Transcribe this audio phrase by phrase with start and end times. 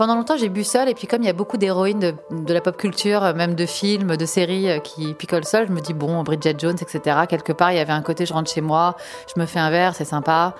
[0.00, 2.62] Pendant longtemps, j'ai bu seul, et puis comme il y a beaucoup d'héroïnes de, la
[2.62, 6.22] pop culture, même de films, de séries euh, qui picolent seul, je me dis, bon,
[6.22, 7.18] Bridget Jones, etc.
[7.28, 9.68] Quelque part, il y avait un côté, je rentre chez moi, je me fais un
[9.68, 10.54] verre, c'est sympa.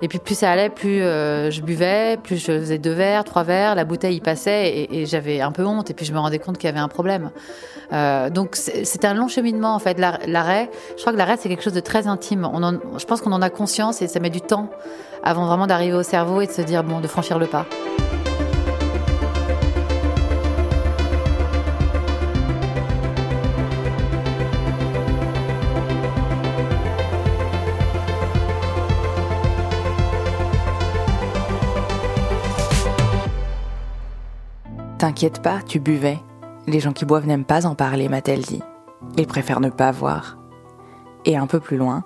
[0.00, 3.42] Et puis plus ça allait, plus euh, je buvais, plus je faisais deux verres, trois
[3.42, 6.38] verres, la bouteille y passait, et, j'avais un peu honte, et puis je me rendais
[6.38, 7.32] compte qu'il y avait un problème.
[7.92, 9.98] Euh, donc c'était un long cheminement, en fait.
[9.98, 12.48] L'arrêt, je crois que l'arrêt, c'est quelque chose de très intime.
[12.96, 14.70] Je pense qu'on en a conscience, et ça met du temps
[15.22, 17.66] avant vraiment d'arriver au cerveau et de se dire, bon, de franchir le pas.
[34.98, 36.20] T'inquiète pas, tu buvais.
[36.66, 38.62] Les gens qui boivent n'aiment pas en parler, m'a-t-elle dit.
[39.18, 40.38] Ils préfèrent ne pas voir.
[41.26, 42.04] Et un peu plus loin,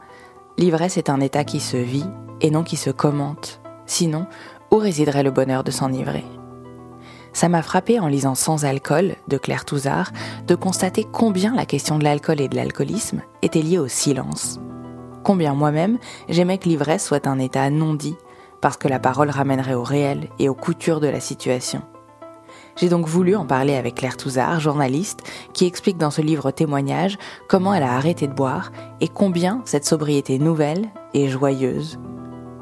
[0.58, 2.06] l'ivresse est un état qui se vit
[2.40, 3.60] et non qui se commente.
[3.86, 4.26] Sinon,
[4.72, 6.24] où résiderait le bonheur de s'enivrer?
[7.32, 10.10] Ça m'a frappé en lisant Sans alcool de Claire Touzard
[10.48, 14.58] de constater combien la question de l'alcool et de l'alcoolisme était liée au silence.
[15.22, 18.16] Combien moi-même j'aimais que l'ivresse soit un état non dit,
[18.60, 21.82] parce que la parole ramènerait au réel et aux coutures de la situation.
[22.80, 25.20] J'ai donc voulu en parler avec Claire Touzard, journaliste,
[25.52, 29.84] qui explique dans ce livre témoignage comment elle a arrêté de boire et combien cette
[29.84, 31.98] sobriété nouvelle est joyeuse.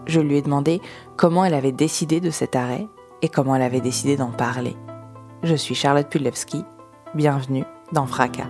[0.07, 0.83] Je lui ai demandé
[1.17, 2.89] comment elle avait décidé de cet arrêt
[3.23, 4.77] et comment elle avait décidé d'en parler.
[5.45, 6.65] Je suis Charlotte Pudlewski,
[7.15, 8.49] bienvenue dans Fracas.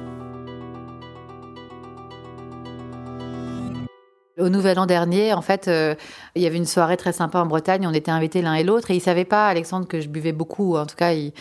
[4.48, 5.94] Au Nouvel An dernier, en fait, euh,
[6.34, 7.86] il y avait une soirée très sympa en Bretagne.
[7.86, 10.74] On était invités l'un et l'autre et il savait pas, Alexandre, que je buvais beaucoup.
[10.78, 11.34] En tout cas, il,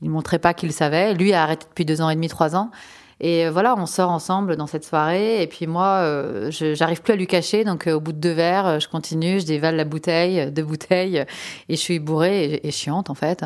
[0.00, 1.12] il montrait pas qu'il savait.
[1.12, 2.70] Lui a arrêté depuis deux ans et demi, trois ans.
[3.18, 5.42] Et euh, voilà, on sort ensemble dans cette soirée.
[5.42, 7.64] Et puis moi, euh, je j'arrive plus à lui cacher.
[7.64, 11.24] Donc au bout de deux verres, je continue, je dévale la bouteille, deux bouteilles,
[11.68, 13.44] et je suis bourrée et, chiante en fait.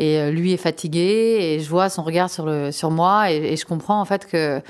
[0.00, 3.64] Et lui est fatigué et je vois son regard sur le sur moi et je
[3.64, 4.60] comprends en fait que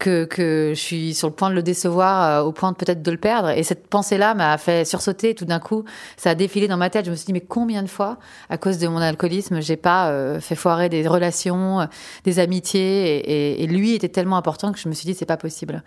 [0.00, 3.02] que, que je suis sur le point de le décevoir euh, au point de peut-être
[3.02, 3.50] de le perdre.
[3.50, 5.34] Et cette pensée-là m'a fait sursauter.
[5.36, 5.84] Tout d'un coup,
[6.16, 7.04] ça a défilé dans ma tête.
[7.04, 8.18] Je me suis dit, mais combien de fois,
[8.48, 11.86] à cause de mon alcoolisme, j'ai pas euh, fait foirer des relations, euh,
[12.24, 13.18] des amitiés?
[13.18, 15.84] Et, et, lui était tellement important que je me suis dit, c'est pas possible.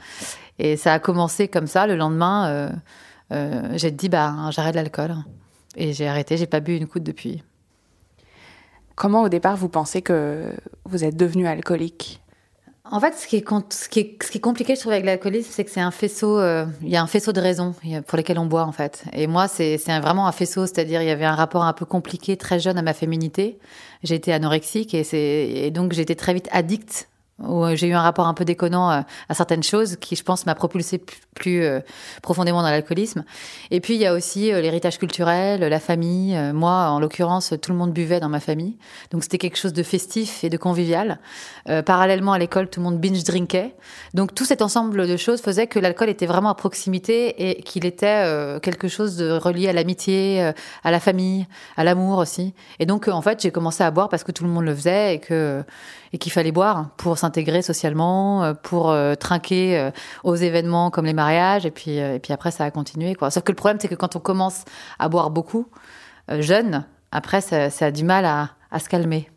[0.60, 1.88] Et ça a commencé comme ça.
[1.88, 2.70] Le lendemain, euh,
[3.32, 5.16] euh, j'ai dit, bah, j'arrête l'alcool.
[5.76, 6.38] Et j'ai arrêté.
[6.38, 7.44] J'ai pas bu une goutte depuis.
[8.96, 10.54] Comment au départ vous pensez que
[10.86, 12.23] vous êtes devenu alcoolique?
[12.92, 15.06] En fait, ce qui est, ce qui est, ce qui est compliqué, je trouve, avec
[15.06, 17.74] l'alcoolisme, c'est que c'est un faisceau, euh, il y a un faisceau de raisons
[18.08, 19.06] pour lesquelles on boit, en fait.
[19.14, 22.36] Et moi, c'est vraiment un faisceau, c'est-à-dire, il y avait un rapport un peu compliqué,
[22.36, 23.58] très jeune à ma féminité.
[24.04, 27.08] J'ai été anorexique et, et donc j'étais très vite addict
[27.40, 30.46] où j'ai eu un rapport un peu déconnant à, à certaines choses qui, je pense,
[30.46, 31.02] m'a propulsé
[31.34, 31.80] plus, euh,
[32.22, 33.24] profondément dans l'alcoolisme.
[33.72, 36.36] Et puis, il y a aussi euh, l'héritage culturel, la famille.
[36.36, 38.78] Euh, moi, en l'occurrence, tout le monde buvait dans ma famille.
[39.12, 41.20] Donc, c'était quelque chose de festif et de convivial.
[41.70, 43.74] Euh, parallèlement à l'école, tout le monde binge drinkait.
[44.14, 47.86] Donc, tout cet ensemble de choses faisait que l'alcool était vraiment à proximité et qu'il
[47.86, 50.52] était euh, quelque chose de relié à l'amitié,
[50.84, 52.54] à la famille, à l'amour aussi.
[52.80, 55.16] Et donc, en fait, j'ai commencé à boire parce que tout le monde le faisait
[55.16, 55.64] et que
[56.14, 59.92] et qu'il fallait boire pour s'intégrer socialement, pour euh, trinquer euh,
[60.24, 63.18] aux événements comme les mariages, et puis, euh, et puis après ça a continué.
[63.20, 64.64] Sauf que le problème, c'est que quand on commence
[65.00, 65.68] à boire beaucoup,
[66.30, 69.30] jeune, après ça, a du mal à, se calmer.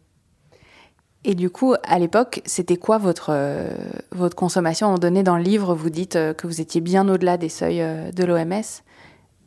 [1.25, 3.71] Et du coup, à l'époque, c'était quoi votre, euh,
[4.13, 4.95] votre consommation?
[4.95, 7.84] On donné dans le livre, vous dites que vous étiez bien au-delà des seuils
[8.15, 8.53] de l'OMS.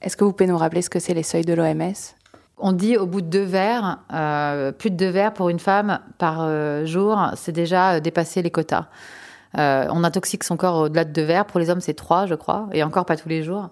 [0.01, 1.93] Est-ce que vous pouvez nous rappeler ce que c'est les seuils de l'OMS
[2.59, 5.99] on dit au bout de deux verres, euh, plus de deux verres pour une femme
[6.17, 8.85] par euh, jour, c'est déjà dépasser les quotas.
[9.57, 11.45] Euh, on intoxique son corps au-delà de deux verres.
[11.45, 13.69] Pour les hommes, c'est trois, je crois, et encore pas tous les jours.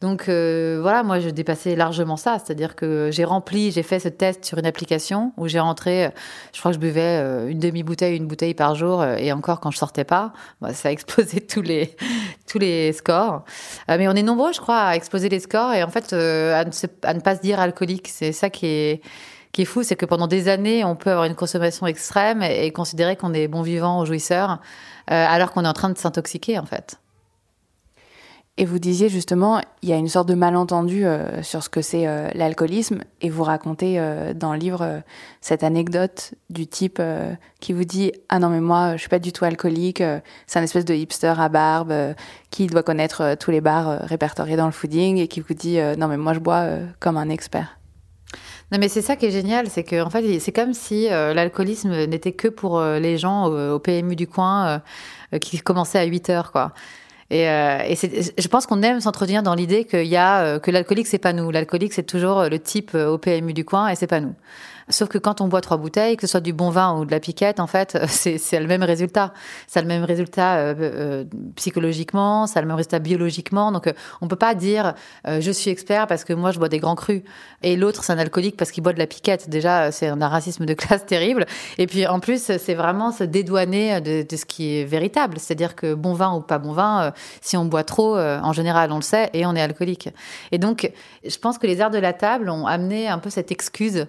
[0.00, 4.08] Donc euh, voilà, moi je dépassais largement ça, c'est-à-dire que j'ai rempli, j'ai fait ce
[4.08, 6.10] test sur une application où j'ai rentré,
[6.54, 9.60] je crois que je buvais euh, une demi-bouteille, une bouteille par jour, euh, et encore
[9.60, 10.32] quand je sortais pas,
[10.62, 11.96] bah, ça a explosé tous les
[12.46, 13.44] tous les scores.
[13.90, 16.58] Euh, mais on est nombreux, je crois, à exploser les scores et en fait euh,
[16.58, 16.70] à ne,
[17.02, 19.02] à ne pas se dire alcoolique, c'est ça qui est
[19.52, 22.66] qui est fou, c'est que pendant des années, on peut avoir une consommation extrême et,
[22.66, 24.60] et considérer qu'on est bon vivant ou jouisseur,
[25.10, 26.99] euh, alors qu'on est en train de s'intoxiquer, en fait.
[28.56, 31.80] Et vous disiez justement, il y a une sorte de malentendu euh, sur ce que
[31.80, 35.02] c'est euh, l'alcoolisme, et vous racontez euh, dans le livre
[35.40, 37.00] cette anecdote du type
[37.60, 40.02] qui vous dit ah non mais moi je suis pas du tout alcoolique,
[40.46, 41.94] c'est un espèce de hipster à barbe
[42.50, 46.08] qui doit connaître tous les bars répertoriés dans le fooding et qui vous dit non
[46.08, 46.66] mais moi je bois
[46.98, 47.78] comme un expert.
[48.72, 52.06] Non, mais c'est ça qui est génial, c'est que en fait, c'est comme si l'alcoolisme
[52.06, 54.82] n'était que pour les gens au, PMU du coin
[55.40, 56.72] qui commençaient à 8 heures, quoi.
[57.30, 57.94] Et, euh,
[58.38, 61.32] je pense qu'on aime s'entretenir dans l'idée qu'il y a euh, que l'alcoolique c'est pas
[61.32, 61.50] nous.
[61.50, 64.34] L'alcoolique c'est toujours le type euh, au PMU du coin et c'est pas nous.
[64.90, 67.10] Sauf que quand on boit trois bouteilles, que ce soit du bon vin ou de
[67.10, 69.32] la piquette, en fait, c'est le même résultat.
[69.74, 71.24] A le même résultat euh, euh,
[71.56, 73.72] psychologiquement, a le même résultat biologiquement.
[73.72, 74.94] Donc, euh, on peut pas dire
[75.26, 77.22] je suis expert parce que moi je bois des grands crus
[77.62, 79.48] et l'autre c'est un alcoolique parce qu'il boit de la piquette.
[79.48, 81.46] Déjà, c'est un racisme de classe terrible.
[81.78, 85.38] Et puis en plus, c'est vraiment se dédouaner de, de, ce qui est véritable.
[85.38, 88.96] C'est-à-dire que bon vin ou pas bon vin, si on boit trop, en général, on
[88.96, 90.08] le sait et on est alcoolique.
[90.52, 90.90] Et donc,
[91.24, 94.06] je pense que les arts de la table ont amené un peu cette excuse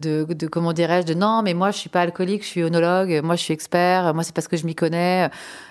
[0.00, 3.20] de, de comment dirais-je, de non, mais moi je suis pas alcoolique, je suis onologue,
[3.22, 5.30] moi je suis expert, moi c'est parce que je m'y connais.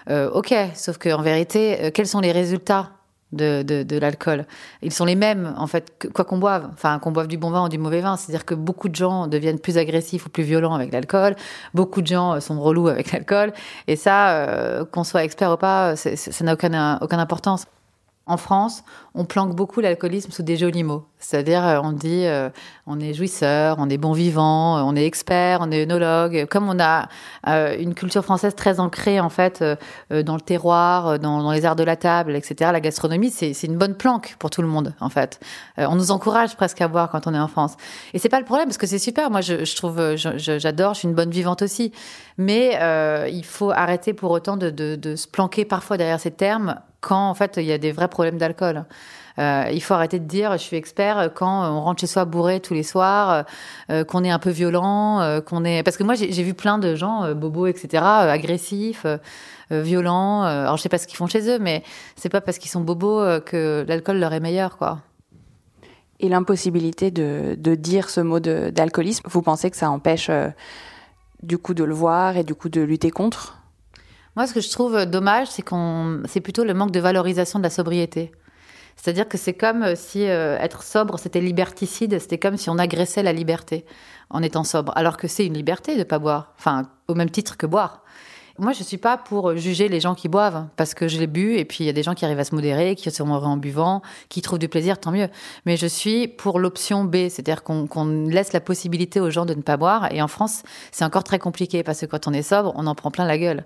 [0.09, 2.89] Euh, ok, sauf qu'en vérité, euh, quels sont les résultats
[3.31, 4.45] de, de, de l'alcool?
[4.81, 6.69] Ils sont les mêmes, en fait, quoi qu'on boive.
[6.73, 8.15] Enfin, qu'on boive du bon vin ou du mauvais vin.
[8.15, 11.35] C'est-à-dire que beaucoup de gens deviennent plus agressifs ou plus violents avec l'alcool.
[11.73, 13.53] Beaucoup de gens sont relous avec l'alcool.
[13.87, 17.65] Et ça, euh, qu'on soit expert ou pas, ça n'a aucune, aucune importance.
[18.25, 18.85] En France,
[19.15, 21.03] on planque beaucoup l'alcoolisme sous des jolis mots.
[21.19, 22.49] C'est-à-dire, euh, on dit, euh,
[22.87, 26.47] on est jouisseur, on est bon vivant, euh, on est expert, on est œnologue.
[26.49, 27.09] Comme on a
[27.77, 29.63] une culture française très ancrée, en fait,
[30.09, 33.95] dans le terroir, dans, les arts de la table, etc., la gastronomie, c'est une bonne
[33.95, 35.41] planque pour tout le monde, en fait.
[35.77, 37.75] on nous encourage presque à boire quand on est en France.
[38.13, 39.29] Et c'est pas le problème, parce que c'est super.
[39.29, 41.91] Moi, je, je trouve, j'adore, je, suis une bonne vivante aussi.
[42.37, 42.79] Mais
[43.29, 47.57] il faut arrêter pour autant de, se planquer parfois derrière ces termes quand en fait
[47.57, 48.85] il y a des vrais problèmes d'alcool.
[49.39, 52.59] Euh, il faut arrêter de dire je suis expert quand on rentre chez soi bourré
[52.59, 53.45] tous les soirs,
[53.89, 56.77] euh, qu'on est un peu violent, euh, qu'on est parce que moi j'ai vu plein
[56.77, 59.05] de gens euh, bobos etc agressifs,
[59.71, 60.43] violents.
[60.43, 61.83] alors je sais pas ce qu'ils font chez eux, mais
[62.15, 64.99] c'est pas parce qu'ils sont bobos que l'alcool leur est meilleur quoi.
[66.19, 70.29] Et l'impossibilité de, dire ce mot d'alcoolisme, vous pensez que ça empêche
[71.41, 73.62] du coup de le voir et du coup de lutter contre?
[74.35, 77.63] Moi, ce que je trouve dommage, c'est qu'on, c'est plutôt le manque de valorisation de
[77.63, 78.31] la sobriété.
[78.95, 82.77] C'est-à-dire que c'est comme euh, si euh, être sobre, c'était liberticide, c'était comme si on
[82.77, 83.85] agressait la liberté
[84.29, 87.57] en étant sobre, alors que c'est une liberté de pas boire, enfin, au même titre
[87.57, 88.03] que boire.
[88.59, 91.55] Moi, je suis pas pour juger les gens qui boivent, parce que je l'ai bu,
[91.55, 93.47] et puis il y a des gens qui arrivent à se modérer, qui se heureux
[93.47, 95.27] en buvant, qui trouvent du plaisir, tant mieux.
[95.65, 99.63] Mais je suis pour l'option B, c'est-à-dire qu'on laisse la possibilité aux gens de ne
[99.63, 100.11] pas boire.
[100.13, 102.93] Et en France, c'est encore très compliqué, parce que quand on est sobre, on en
[102.93, 103.65] prend plein la gueule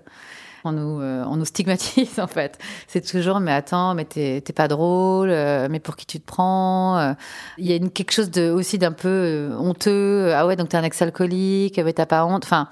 [0.64, 2.58] on nous, euh, on nous stigmatise en fait.
[2.86, 6.98] C'est toujours, mais attends, mais t'es pas drôle, euh, mais pour qui tu te prends
[6.98, 7.12] euh.
[7.58, 10.32] Il y a une, quelque chose de, aussi d'un peu honteux.
[10.34, 12.44] Ah ouais, donc t'es un ex-alcoolique, mais t'as pas honte.
[12.44, 12.68] Enfin,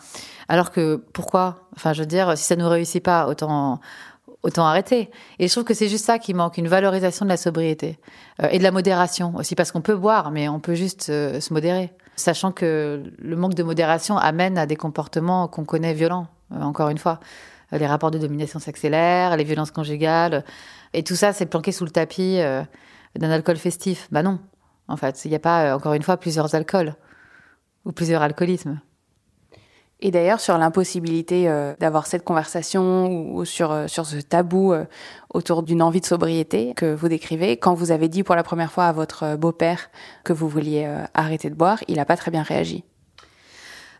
[0.48, 1.68] alors que pourquoi?
[1.76, 3.80] Enfin, je veux dire, si ça nous réussit pas, autant
[4.42, 5.10] autant arrêter.
[5.40, 7.98] Et je trouve que c'est juste ça qui manque, une valorisation de la sobriété
[8.50, 11.90] et de la modération aussi, parce qu'on peut boire, mais on peut juste se modérer,
[12.14, 16.98] sachant que le manque de modération amène à des comportements qu'on connaît violents, encore une
[16.98, 17.18] fois.
[17.72, 20.44] Euh, les rapports de domination s'accélèrent, les violences conjugales.
[20.92, 22.62] Et tout ça, c'est planqué sous le tapis euh,
[23.16, 24.08] d'un alcool festif.
[24.10, 24.38] Bah non,
[24.88, 25.24] en fait.
[25.24, 26.94] Il n'y a pas, euh, encore une fois, plusieurs alcools
[27.84, 28.80] ou plusieurs alcoolismes.
[30.00, 31.46] Et d'ailleurs, sur l'impossibilité
[31.80, 34.74] d'avoir cette conversation ou, sur, sur ce tabou
[35.32, 38.70] autour d'une envie de sobriété que vous décrivez, quand vous avez dit pour la première
[38.70, 39.88] fois à votre beau-père
[40.22, 42.84] que vous vouliez arrêter de boire, il n'a pas très bien réagi.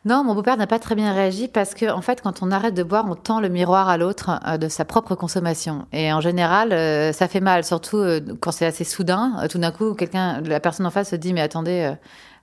[0.07, 2.75] Non, mon beau-père n'a pas très bien réagi parce que, en fait, quand on arrête
[2.75, 5.87] de boire, on tend le miroir à l'autre euh, de sa propre consommation.
[5.93, 9.49] Et en général, euh, ça fait mal, surtout euh, quand c'est assez soudain.
[9.51, 11.93] tout d'un coup, quelqu'un, la personne en face se dit, mais attendez,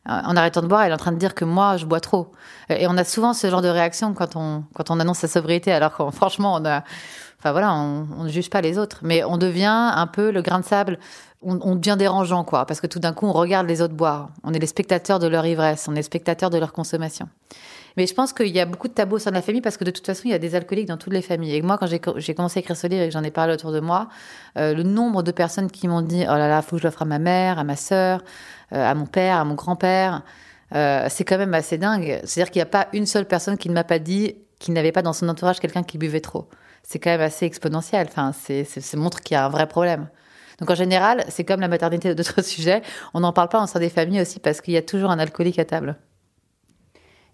[0.06, 2.34] en arrêtant de boire, elle est en train de dire que moi, je bois trop.
[2.68, 5.72] Et on a souvent ce genre de réaction quand on, quand on annonce sa sobriété,
[5.72, 6.84] alors que franchement, on a,
[7.40, 9.00] enfin voilà, on, on ne juge pas les autres.
[9.04, 11.00] Mais on devient un peu le grain de sable
[11.46, 14.30] on, devient dérangeant, quoi, parce que tout d'un coup, on regarde les autres boire.
[14.44, 17.28] On est les spectateurs de leur ivresse, on est les spectateurs de leur consommation.
[17.96, 19.78] Mais je pense qu'il y a beaucoup de tabous au sein de la famille parce
[19.78, 21.56] que de toute façon, il y a des alcooliques dans toutes les familles.
[21.56, 23.72] Et moi, quand j'ai commencé à écrire ce livre et que j'en ai parlé autour
[23.72, 24.10] de moi,
[24.58, 27.04] euh, le nombre de personnes qui m'ont dit Oh là là, faut que je l'offre
[27.04, 28.24] à ma mère, à ma sœur,
[28.74, 30.24] euh, à mon père, à mon grand-père,
[30.74, 32.20] euh, c'est quand même assez dingue.
[32.24, 34.92] C'est-à-dire qu'il n'y a pas une seule personne qui ne m'a pas dit qu'il n'avait
[34.92, 36.48] pas dans son entourage quelqu'un qui buvait trop.
[36.84, 38.08] C'est quand même assez exponentiel.
[38.10, 40.08] Enfin, c'est, montre qu'il y a un vrai problème.
[40.60, 42.82] Donc en général, c'est comme la maternité d'autres sujets,
[43.14, 45.20] on n'en parle pas en sein des familles aussi parce qu'il y a toujours un
[45.20, 45.98] alcoolique à table.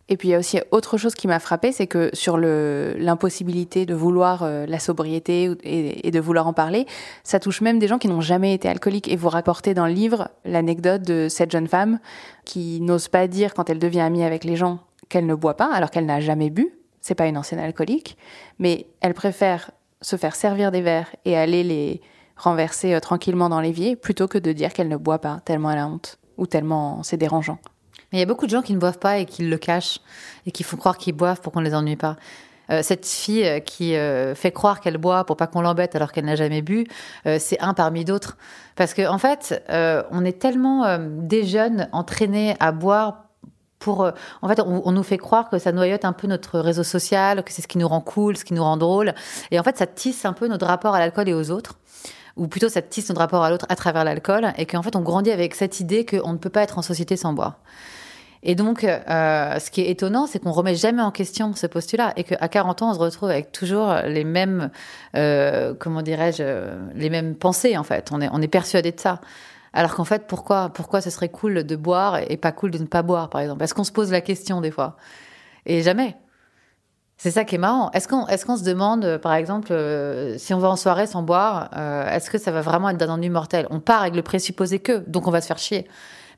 [0.10, 3.86] Et puis il y a aussi autre chose qui m'a frappé, c'est que sur l'impossibilité
[3.86, 6.88] de vouloir euh, la sobriété et, de vouloir en parler,
[7.24, 9.08] ça touche même des gens qui n'ont jamais été alcooliques.
[9.08, 12.00] Et vous rapportez dans le livre l'anecdote de cette jeune femme
[12.44, 15.72] qui n'ose pas dire quand elle devient amie avec les gens qu'elle ne boit pas,
[15.72, 16.74] alors qu'elle n'a jamais bu.
[17.02, 18.18] C'est pas une ancienne alcoolique,
[18.58, 19.72] mais elle préfère
[20.02, 22.02] se faire servir des verres et aller les
[22.40, 25.80] renverser euh, tranquillement dans l'évier plutôt que de dire qu'elle ne boit pas tellement elle
[25.80, 27.60] a honte ou tellement c'est dérangeant.
[28.12, 30.00] Mais il y a beaucoup de gens qui ne boivent pas et qui le cachent
[30.46, 32.16] et qui font croire qu'ils boivent pour qu'on ne les ennuie pas.
[32.72, 33.94] Euh, cette fille euh, qui
[34.36, 36.86] fait croire qu'elle boit pour pas qu'on l'embête alors qu'elle n'a jamais bu,
[37.38, 38.38] c'est un parmi d'autres.
[38.76, 43.26] Parce qu'en en fait, on est tellement des jeunes entraînés à boire
[43.80, 46.84] pour, en fait, on, on, nous fait croire que ça noyote un peu notre réseau
[46.84, 49.14] social, que c'est ce qui nous rend cool, ce qui nous rend drôle.
[49.52, 51.80] Et en fait, ça tisse un peu notre rapport à l'alcool et aux autres
[52.40, 55.02] ou plutôt ça tisse notre rapport à l'autre à travers l'alcool, et qu'en fait on
[55.02, 57.60] grandit avec cette idée qu'on ne peut pas être en société sans boire.
[58.42, 62.14] Et donc, euh, ce qui est étonnant, c'est qu'on remet jamais en question ce postulat
[62.16, 64.70] et qu'à 40 ans, on se retrouve avec toujours les mêmes,
[65.18, 68.10] euh, comment dirais-je, les mêmes pensées en fait.
[68.14, 69.20] On est, on est persuadé de ça.
[69.74, 72.86] Alors qu'en fait, pourquoi, pourquoi ce serait cool de boire et pas cool de ne
[72.86, 73.64] pas boire, par exemple?
[73.64, 74.96] Est-ce qu'on se pose la question des fois
[75.66, 76.16] Et jamais.
[77.22, 77.92] C'est ça qui est marrant.
[77.92, 81.22] Est-ce qu'on est qu'on se demande, par exemple, euh, si on va en soirée sans
[81.22, 83.68] boire, euh, est-ce que ça va vraiment être d'un ennui mortel?
[83.72, 85.86] On part avec le présupposé que, donc on va se faire chier.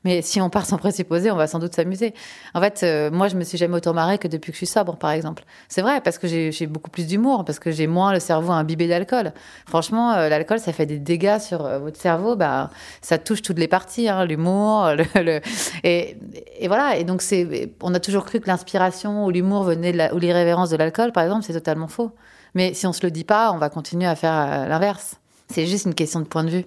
[0.04, 2.14] Mais si on part sans présupposer, on va sans doute s'amuser.
[2.54, 4.66] En fait, euh, moi, je me suis jamais autant marrée que depuis que je suis
[4.66, 5.44] sobre, par exemple.
[5.68, 8.88] C'est vrai, parce que j'ai beaucoup plus d'humour, parce que j'ai moins le cerveau imbibé
[8.88, 9.32] d'alcool.
[9.66, 12.36] Franchement, euh, l'alcool, ça fait des dégâts sur euh, votre cerveau.
[12.36, 15.40] Bah, ça touche toutes les parties, hein, l'humour, le,
[15.84, 16.16] et,
[16.66, 16.96] voilà.
[16.96, 20.70] Et donc, c'est, on a toujours cru que l'inspiration ou l'humour venait de ou l'irrévérence
[20.70, 22.10] de l'alcool, par exemple, c'est totalement faux.
[22.54, 25.16] Mais si on se le dit pas, on va continuer à faire l'inverse.
[25.48, 26.64] C'est juste une question de point de vue.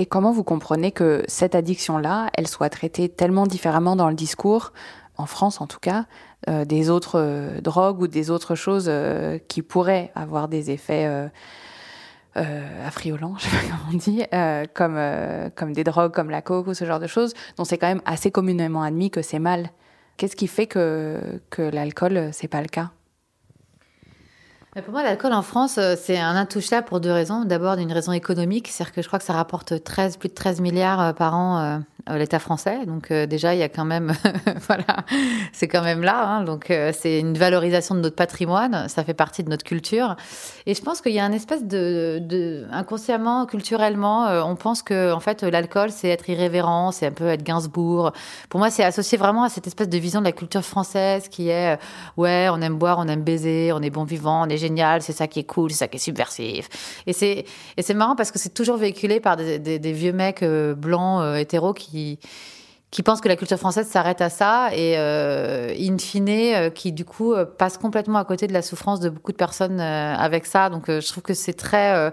[0.00, 4.72] Et comment vous comprenez que cette addiction-là, elle soit traitée tellement différemment dans le discours,
[5.18, 6.06] en France en tout cas,
[6.48, 11.06] euh, des autres euh, drogues ou des autres choses euh, qui pourraient avoir des effets
[12.34, 13.48] affriolants, je
[13.92, 14.22] on dit,
[14.72, 14.98] comme,
[15.54, 18.00] comme des drogues comme la coke ou ce genre de choses, dont c'est quand même
[18.06, 19.68] assez communément admis que c'est mal.
[20.16, 22.90] Qu'est-ce qui fait que, que l'alcool, c'est pas le cas?
[24.76, 27.44] Pour moi, l'alcool en France, euh, c'est un intouchable pour deux raisons.
[27.44, 30.60] D'abord, d'une raison économique, c'est-à-dire que je crois que ça rapporte 13, plus de 13
[30.60, 32.86] milliards euh, par an euh, à l'État français.
[32.86, 34.12] Donc déjà, il y a quand même,
[34.68, 34.84] voilà,
[35.52, 36.24] c'est quand même là.
[36.24, 36.44] Hein.
[36.44, 40.16] Donc c'est une valorisation de notre patrimoine, ça fait partie de notre culture.
[40.66, 45.20] Et je pense qu'il y a un espèce de, inconsciemment, culturellement, on pense que en
[45.20, 48.12] fait l'alcool, c'est être irrévérent, c'est un peu être Gainsbourg.
[48.48, 51.50] Pour moi, c'est associé vraiment à cette espèce de vision de la culture française qui
[51.50, 51.78] est,
[52.16, 54.59] ouais, on aime boire, on aime baiser, on est bon vivant, on est
[55.00, 56.68] c'est ça qui est cool, c'est ça qui est subversif.
[57.06, 57.44] Et c'est
[57.76, 61.22] et c'est marrant parce que c'est toujours véhiculé par des, des, vieux mecs euh, blancs
[61.22, 62.18] euh, hétéros qui
[62.90, 66.92] qui pensent que la culture française s'arrête à ça et euh, in fine euh, qui
[66.92, 70.70] du coup passe complètement à côté de la souffrance de beaucoup de personnes avec ça
[70.70, 72.12] donc je trouve que c'est très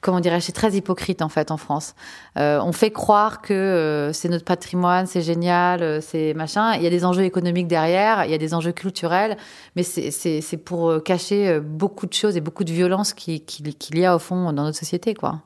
[0.00, 1.94] comment dirais-je, c'est très hypocrite en fait en France.
[2.38, 6.74] Euh, on fait croire que euh, c'est notre patrimoine, c'est génial, euh, c'est machin.
[6.74, 9.36] Il y a des enjeux économiques derrière, il y a des enjeux culturels,
[9.76, 14.04] mais c'est pour cacher beaucoup de choses et beaucoup de violences qu'il qui, qui y
[14.04, 15.40] a au fond dans notre société, quoi.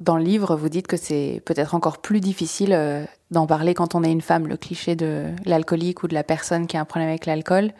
[0.00, 4.04] Dans le livre, vous dites que c'est peut-être encore plus difficile d'en parler quand on
[4.04, 7.08] est une femme, le cliché de l'alcoolique ou de la personne qui a un problème
[7.08, 7.72] avec l'alcool.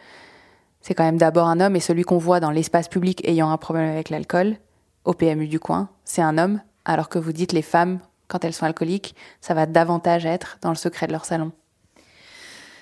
[0.81, 3.57] C'est quand même d'abord un homme et celui qu'on voit dans l'espace public ayant un
[3.57, 4.57] problème avec l'alcool,
[5.05, 8.53] au PMU du coin, c'est un homme, alors que vous dites les femmes, quand elles
[8.53, 11.51] sont alcooliques, ça va davantage être dans le secret de leur salon.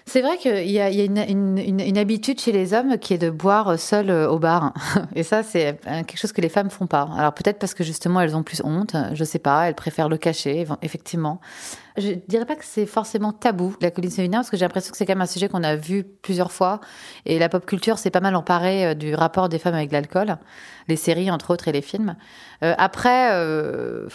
[0.09, 4.09] C'est vrai qu'il y a, une, habitude chez les hommes qui est de boire seul
[4.09, 4.73] euh, au bar.
[5.15, 7.09] Et ça, c'est euh, quelque chose que les femmes font pas.
[7.17, 10.17] Alors peut-être parce que justement, elles ont plus honte, je sais pas, elles préfèrent le
[10.17, 11.41] cacher, effectivement.
[11.97, 15.07] Je dirais pas que c'est forcément tabou, l'alcoolisme féminin, parce que j'ai l'impression que c'est
[15.07, 16.79] quand même un sujet qu'on a vu plusieurs fois.
[17.25, 20.37] Et la pop culture s'est pas mal emparée euh, du rapport des femmes avec l'alcool,
[20.89, 22.15] les séries, entre autres, et les films.
[22.63, 24.07] Euh, après, euh,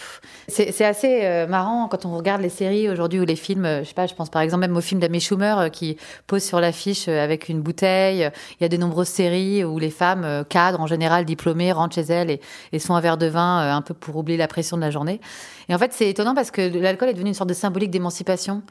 [0.47, 3.81] c'est assez marrant quand on regarde les séries aujourd'hui ou les films.
[3.81, 5.97] Je sais pas, je pense par exemple même au film d'Amy Schumer qui
[6.27, 8.29] pose sur l'affiche avec une bouteille.
[8.59, 12.01] Il y a de nombreuses séries où les femmes cadres, en général diplômées, rentrent chez
[12.01, 14.81] elles et, et sont un verre de vin un peu pour oublier la pression de
[14.81, 15.21] la journée.
[15.69, 18.63] Et en fait, c'est étonnant parce que l'alcool est devenu une sorte de symbolique d'émancipation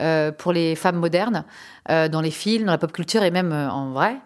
[0.00, 1.44] euh, pour les femmes modernes
[1.90, 4.16] euh, dans les films, dans la pop culture et même en vrai.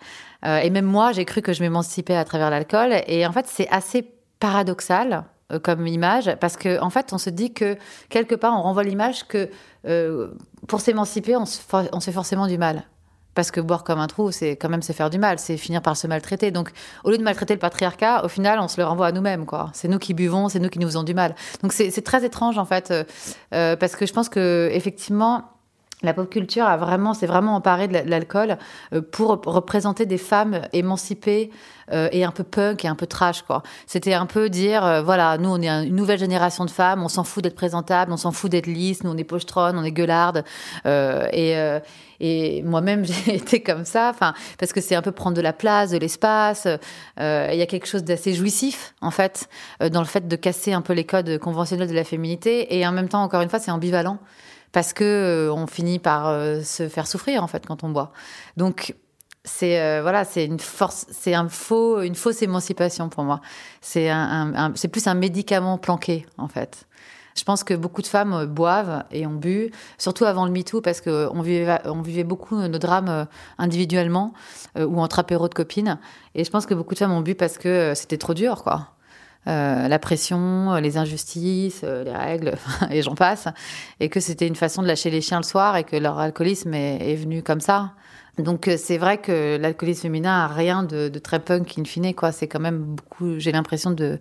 [0.45, 2.95] et même moi, j'ai cru que je m'émancipais à travers l'alcool.
[3.07, 4.11] Et en fait, c'est assez
[4.41, 7.77] paradoxal euh, comme image parce que en fait on se dit que
[8.09, 9.51] quelque part on renvoie l'image que
[9.87, 10.29] euh,
[10.67, 12.85] pour s'émanciper on, se fait forcément du mal
[13.35, 15.83] parce que boire comme un trou c'est quand même se faire du mal c'est finir
[15.83, 16.71] par se maltraiter donc
[17.05, 19.71] au lieu de maltraiter le patriarcat au final on se le renvoie à nous-mêmes quoi
[19.73, 22.59] c'est nous qui buvons c'est nous qui nous faisons du mal donc c'est très étrange
[22.59, 22.93] en fait
[23.55, 25.53] euh, parce que je pense que effectivement
[26.03, 28.59] la pop culture a vraiment, s'est vraiment emparée de l'alcool
[28.93, 31.51] euh, pour représenter des femmes émancipées
[31.93, 33.63] euh, et un peu punk et un peu trash, quoi.
[33.87, 37.09] C'était un peu dire, euh, voilà, nous, on est une nouvelle génération de femmes, on
[37.09, 39.93] s'en fout d'être présentable, on s'en fout d'être lisse, nous, on est pochetronne, on est
[39.93, 40.45] gueularde.
[40.85, 41.55] et,
[42.23, 45.53] et moi-même, j'ai été comme ça, enfin, parce que c'est un peu prendre de la
[45.53, 46.67] place, de l'espace.
[47.19, 49.49] Il y a quelque chose d'assez jouissif, en fait,
[49.91, 52.79] dans le fait de casser un peu les codes conventionnels de la féminité.
[52.79, 54.19] Et en même temps, encore une fois, c'est ambivalent
[54.73, 58.13] parce que euh, on finit par euh, se faire souffrir en fait quand on boit.
[58.57, 58.95] Donc
[59.45, 63.41] c'est euh, voilà, c'est une force, c'est un faux, une fausse émancipation pour moi.
[63.81, 66.87] C'est un, c'est plus un médicament planqué en fait.
[67.37, 71.01] Je pense que beaucoup de femmes boivent et ont bu, surtout avant le MeToo, parce
[71.01, 73.27] qu'on vivait, on vivait beaucoup nos drames
[73.59, 74.35] individuellement
[74.79, 75.99] ou entre apéros de copines.
[76.35, 78.89] Et je pense que beaucoup de femmes ont bu parce que c'était trop dur, quoi.
[79.49, 82.55] Euh, la pression, les injustices, euh, les règles,
[82.91, 83.49] et j'en passe,
[83.99, 86.73] et que c'était une façon de lâcher les chiens le soir et que leur alcoolisme
[86.75, 87.93] est, venu comme ça.
[88.39, 92.33] Donc euh, c'est vrai que l'alcoolisme féminin a rien de, très punk in fine, quoi.
[92.33, 94.19] C'est quand même beaucoup, j'ai l'impression de,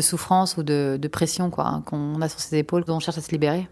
[0.00, 3.18] souffrance ou de, de pression, quoi, hein, qu'on a sur ses épaules, dont on cherche
[3.18, 3.68] à se libérer.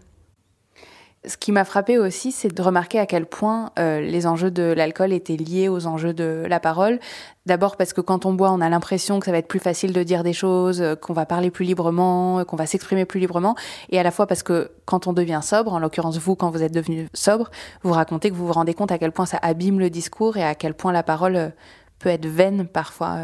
[1.25, 4.63] Ce qui m'a frappé aussi, c'est de remarquer à quel point euh, les enjeux de
[4.63, 6.99] l'alcool étaient liés aux enjeux de la parole.
[7.45, 9.93] D'abord parce que quand on boit, on a l'impression que ça va être plus facile
[9.93, 13.19] de dire des choses, euh, qu'on va parler plus librement, euh, qu'on va s'exprimer plus
[13.19, 13.55] librement.
[13.89, 16.63] Et à la fois parce que quand on devient sobre, en l'occurrence vous, quand vous
[16.63, 17.49] êtes devenu sobre,
[17.83, 20.43] vous racontez que vous vous rendez compte à quel point ça abîme le discours et
[20.43, 21.51] à quel point la parole
[21.99, 23.17] peut être vaine parfois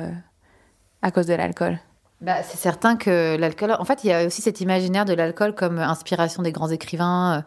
[1.03, 1.79] à cause de l'alcool.
[2.21, 3.75] Bah, c'est certain que l'alcool.
[3.77, 7.43] En fait, il y a aussi cet imaginaire de l'alcool comme inspiration des grands écrivains,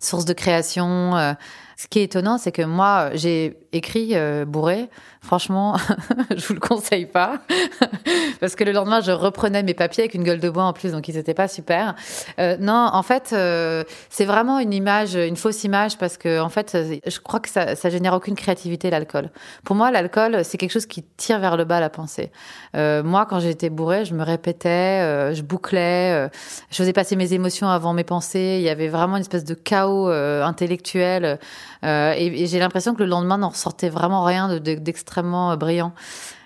[0.00, 1.36] source de création.
[1.78, 4.88] Euh, ce qui est étonnant, c'est que moi, j'ai écrit euh, bourré.
[5.20, 5.76] Franchement,
[6.36, 7.40] je vous le conseille pas.
[8.40, 10.92] Parce que le lendemain, je reprenais mes papiers avec une gueule de bois en plus,
[10.92, 11.94] donc ils n'étaient pas super.
[12.38, 16.48] Euh, non, en fait, euh, c'est vraiment une image, une fausse image, parce que, en
[16.48, 19.30] fait, je crois que ça, ça génère aucune créativité, l'alcool.
[19.64, 22.30] Pour moi, l'alcool, c'est quelque chose qui tire vers le bas la pensée.
[22.76, 26.28] Euh, moi, quand j'étais bourré, je me répétais, euh, je bouclais,
[26.70, 28.56] je faisais passer mes émotions avant mes pensées.
[28.60, 31.38] Il y avait vraiment une espèce de chaos intellectuel.
[31.84, 35.92] Euh, et, j'ai l'impression que le lendemain n'en ressortait vraiment rien d'extrêmement euh, brillant.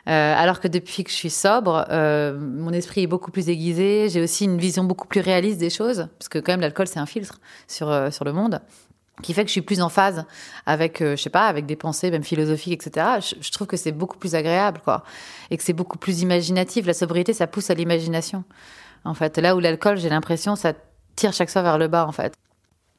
[0.09, 1.87] Euh, alors que depuis que je suis sobre,
[2.39, 4.09] mon esprit est beaucoup plus aiguisé.
[4.09, 6.99] J'ai aussi une vision beaucoup plus réaliste des choses, parce que quand même l'alcool c'est
[6.99, 8.61] un filtre sur sur le monde,
[9.23, 10.25] qui fait que je suis plus en phase
[10.67, 13.07] avec, je sais pas, avec des pensées même philosophiques, etc.
[13.21, 15.05] Je, je trouve que c'est beaucoup plus agréable, quoi,
[15.53, 16.85] et que c'est beaucoup plus imaginatif.
[16.85, 18.43] La sobriété, ça pousse à l'imagination.
[19.05, 20.73] En fait, là où l'alcool, j'ai l'impression, ça
[21.15, 22.35] tire chaque fois vers le bas, en fait.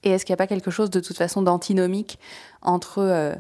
[0.03, 2.19] Et est-ce qu'il n'y a pas quelque chose de toute façon d'antinomique
[2.61, 3.33] entre euh,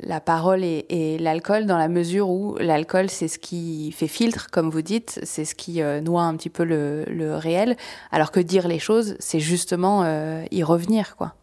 [0.00, 4.70] la parole et, l'alcool dans la mesure où l'alcool c'est ce qui fait filtre, comme
[4.70, 7.76] vous dites, c'est ce qui euh, noie un petit peu le, réel,
[8.12, 11.34] alors que dire les choses, c'est justement euh, y revenir, quoi.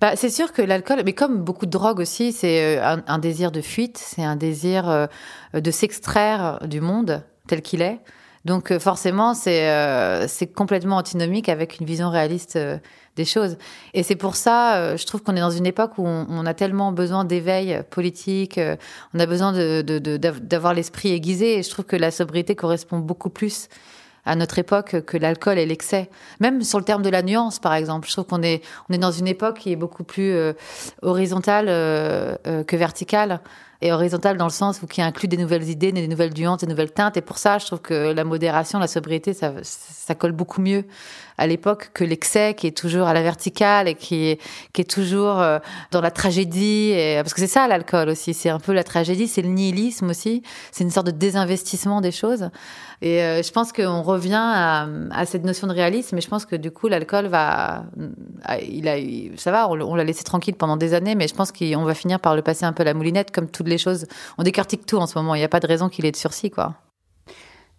[0.00, 3.52] Bah, c'est sûr que l'alcool, mais comme beaucoup de drogues aussi, c'est un, un, désir
[3.52, 5.08] de fuite, c'est un désir
[5.54, 8.00] de s'extraire du monde tel qu'il est.
[8.44, 12.58] Donc forcément, c'est c'est complètement antinomique avec une vision réaliste
[13.16, 13.56] des choses.
[13.94, 16.54] Et c'est pour ça, euh, je trouve qu'on est dans une époque où on, a
[16.54, 18.76] tellement besoin d'éveil politique, euh,
[19.14, 23.68] on a besoin d'avoir l'esprit aiguisé, et je trouve que la sobriété correspond beaucoup plus
[24.24, 26.08] à notre époque que l'alcool et l'excès.
[26.38, 28.98] Même sur le terme de la nuance, par exemple, je trouve qu'on est on est
[28.98, 30.52] dans une époque qui est beaucoup plus euh,
[31.02, 33.40] horizontale que verticale
[33.82, 36.68] et horizontale dans le sens où qui inclut des nouvelles idées, des nouvelles nuances, des
[36.68, 37.16] nouvelles teintes.
[37.16, 40.84] Et pour ça, je trouve que la modération, la sobriété, ça, ça colle beaucoup mieux
[41.42, 44.40] à l'époque que l'excès qui est toujours à la verticale et qui est,
[44.72, 45.58] qui est toujours euh,
[45.90, 46.92] dans la tragédie.
[46.92, 50.10] Et, parce que c'est ça l'alcool aussi, c'est un peu la tragédie, c'est le nihilisme
[50.10, 52.48] aussi, c'est une sorte de désinvestissement des choses.
[53.00, 54.86] Et euh, je pense qu'on revient à,
[55.26, 57.86] cette notion de réalisme, mais je pense que du coup l'alcool va,
[58.62, 58.96] il a,
[59.36, 62.20] ça va, on, l'a laissé tranquille pendant des années, mais je pense qu'on va finir
[62.20, 64.06] par le passer un peu à la moulinette, comme toutes les choses.
[64.38, 66.16] On décortique tout en ce moment, il n'y a pas de raison qu'il ait de
[66.16, 66.76] sursis, quoi.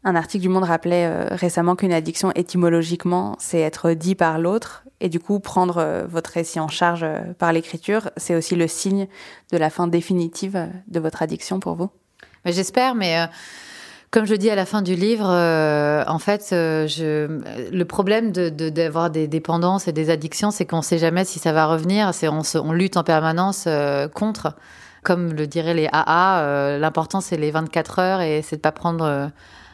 [0.05, 4.83] Un article du Monde rappelait euh, récemment qu'une addiction étymologiquement, c'est être dit par l'autre.
[4.99, 8.67] Et du coup, prendre euh, votre récit en charge euh, par l'écriture, c'est aussi le
[8.67, 9.07] signe
[9.51, 11.89] de la fin définitive de votre addiction pour vous?
[12.45, 13.25] J'espère, mais
[14.11, 19.27] comme je dis à la fin du livre, en fait, le problème d'avoir de, des
[19.29, 22.11] dépendances et des addictions, c'est qu'on ne sait jamais si ça va revenir.
[22.23, 23.65] On, on lutte en permanence
[24.13, 24.57] contre.
[25.03, 29.31] Comme le diraient les AA, l'important c'est les 24 heures et c'est de pas prendre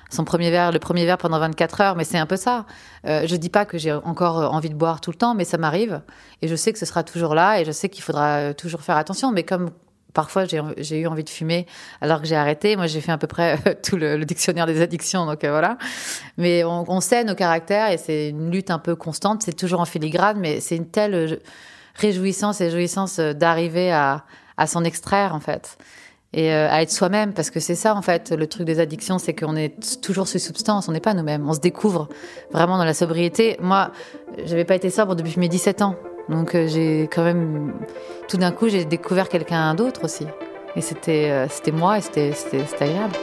[0.09, 2.65] son premier verre, le premier verre pendant 24 heures, mais c'est un peu ça.
[3.05, 5.45] Euh, je dis pas que j'ai encore euh, envie de boire tout le temps, mais
[5.45, 6.01] ça m'arrive
[6.41, 8.81] et je sais que ce sera toujours là et je sais qu'il faudra euh, toujours
[8.81, 9.31] faire attention.
[9.31, 9.69] Mais comme
[10.13, 11.67] parfois j'ai eu envie de fumer
[12.01, 14.81] alors que j'ai arrêté, moi j'ai fait à peu près euh, tout le, dictionnaire des
[14.81, 15.77] addictions, donc voilà.
[16.37, 19.43] Mais on, on, sait nos caractères et c'est une lutte un peu constante.
[19.43, 21.39] C'est toujours en filigrane, mais c'est une telle
[21.95, 24.25] réjouissance et jouissance d'arriver à,
[24.57, 25.77] à s'en extraire en fait
[26.33, 29.33] et à être soi-même parce que c'est ça en fait le truc des addictions c'est
[29.33, 32.07] qu'on est toujours sous substance on n'est pas nous-mêmes on se découvre
[32.51, 33.57] vraiment dans la sobriété.
[33.61, 33.91] Moi
[34.45, 35.95] j'avais pas été sobre depuis mes 17 ans
[36.29, 37.73] donc j'ai quand même
[38.27, 40.25] tout d'un coup j'ai découvert quelqu'un d'autre aussi.
[40.75, 42.33] Et c'était c'était moi et c'était
[42.79, 43.15] agréable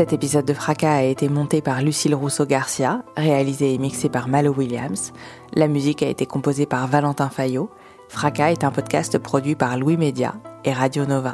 [0.00, 4.50] Cet épisode de Fracas a été monté par Lucille Rousseau-Garcia, réalisé et mixé par Malo
[4.50, 5.12] Williams.
[5.52, 7.68] La musique a été composée par Valentin Fayot.
[8.08, 11.32] Fracas est un podcast produit par Louis Média et Radio Nova.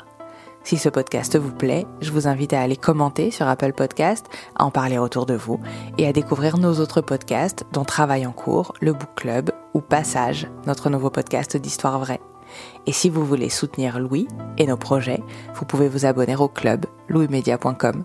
[0.65, 4.27] Si ce podcast vous plaît, je vous invite à aller commenter sur Apple Podcast,
[4.57, 5.61] à en parler autour de vous
[5.97, 10.49] et à découvrir nos autres podcasts dont Travail en cours, le Book Club ou Passage,
[10.67, 12.21] notre nouveau podcast d'histoire vraie.
[12.87, 14.27] Et si vous voulez soutenir Louis
[14.59, 15.23] et nos projets,
[15.55, 18.05] vous pouvez vous abonner au club louismedia.com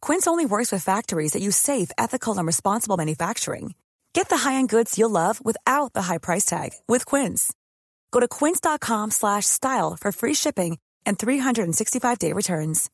[0.00, 3.74] Quince only works with factories that use safe, ethical, and responsible manufacturing.
[4.12, 7.52] Get the high-end goods you'll love without the high price tag with Quince.
[8.10, 12.90] Go to quince.com/style for free shipping and 365-day returns.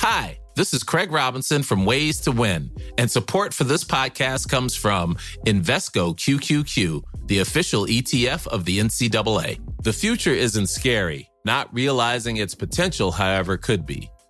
[0.00, 4.76] Hi, this is Craig Robinson from Ways to Win, and support for this podcast comes
[4.76, 9.58] from Invesco QQQ, the official ETF of the NCAA.
[9.82, 11.28] The future isn't scary.
[11.44, 14.10] Not realizing its potential, however, could be.